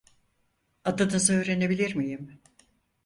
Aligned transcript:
Adınızı 0.85 1.33
öğrenebilir 1.39 1.95
miyim? 1.95 2.39